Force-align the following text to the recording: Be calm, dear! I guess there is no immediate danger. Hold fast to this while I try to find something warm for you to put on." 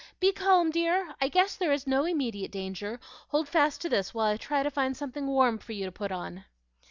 Be 0.19 0.31
calm, 0.31 0.71
dear! 0.71 1.13
I 1.21 1.27
guess 1.27 1.55
there 1.55 1.71
is 1.71 1.85
no 1.85 2.05
immediate 2.05 2.49
danger. 2.49 2.99
Hold 3.27 3.47
fast 3.47 3.81
to 3.83 3.89
this 3.89 4.15
while 4.15 4.33
I 4.33 4.37
try 4.37 4.63
to 4.63 4.71
find 4.71 4.97
something 4.97 5.27
warm 5.27 5.59
for 5.59 5.73
you 5.73 5.85
to 5.85 5.91
put 5.91 6.11
on." 6.11 6.43